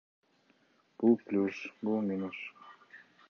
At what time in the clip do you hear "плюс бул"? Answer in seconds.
1.27-2.01